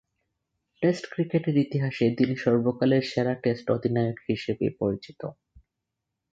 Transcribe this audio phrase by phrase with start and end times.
[0.81, 5.21] Test ক্রিকেটের ইতিহাসে তিনি সর্বকালের সেরা টেস্ট অধিনায়ক হিসেবে পরিচিত।